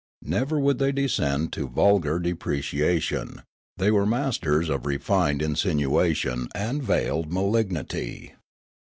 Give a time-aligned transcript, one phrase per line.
[0.23, 3.43] Never would they descend to vulgar depreciation;
[3.77, 8.33] they were masters of refined insinuation and veiled malignity.